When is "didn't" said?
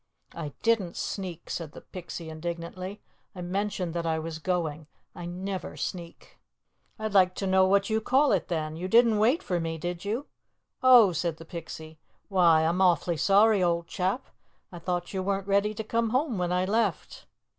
0.63-0.97, 8.87-9.19